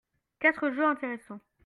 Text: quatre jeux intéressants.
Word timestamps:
quatre 0.39 0.71
jeux 0.71 0.83
intéressants. 0.87 1.39